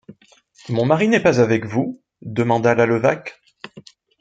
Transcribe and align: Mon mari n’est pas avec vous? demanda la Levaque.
Mon 0.69 0.83
mari 0.83 1.07
n’est 1.09 1.19
pas 1.21 1.41
avec 1.41 1.67
vous? 1.67 2.01
demanda 2.23 2.73
la 2.73 2.87
Levaque. 2.87 3.39